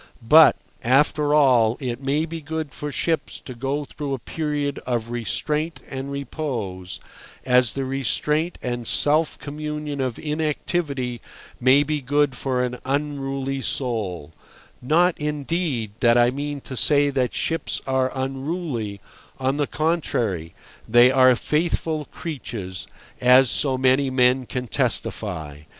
But, 0.27 0.55
after 0.83 1.31
all, 1.31 1.77
it 1.79 2.01
may 2.01 2.25
be 2.25 2.41
good 2.41 2.71
for 2.71 2.91
ships 2.91 3.39
to 3.41 3.53
go 3.53 3.85
through 3.85 4.15
a 4.15 4.25
period 4.25 4.79
of 4.87 5.11
restraint 5.11 5.83
and 5.87 6.11
repose, 6.11 6.99
as 7.45 7.73
the 7.73 7.85
restraint 7.85 8.57
and 8.63 8.87
self 8.87 9.37
communion 9.37 10.01
of 10.01 10.17
inactivity 10.17 11.21
may 11.59 11.83
be 11.83 12.01
good 12.01 12.35
for 12.35 12.63
an 12.63 12.79
unruly 12.83 13.61
soul—not, 13.61 15.15
indeed, 15.19 15.91
that 15.99 16.17
I 16.17 16.31
mean 16.31 16.61
to 16.61 16.75
say 16.75 17.11
that 17.11 17.35
ships 17.35 17.79
are 17.85 18.11
unruly; 18.15 19.01
on 19.37 19.57
the 19.57 19.67
contrary, 19.67 20.55
they 20.89 21.11
are 21.11 21.35
faithful 21.35 22.05
creatures, 22.05 22.87
as 23.21 23.51
so 23.51 23.77
many 23.77 24.09
men 24.09 24.47
can 24.47 24.65
testify. 24.65 25.59